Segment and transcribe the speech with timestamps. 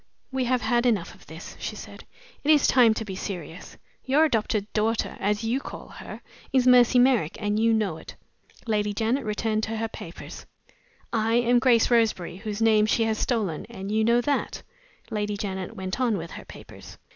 [0.31, 2.05] "We have had enough of this," she said.
[2.43, 3.77] "It is time to be serious.
[4.03, 8.15] Your adopted daughter (as you call her) is Mercy Merrick, and you know it."
[8.65, 10.47] Lady Janet returned to her papers.
[11.13, 14.63] "I am Grace Roseberry, whose name she has stolen, and you know that."
[15.11, 16.97] Lady Janet went on with her papers.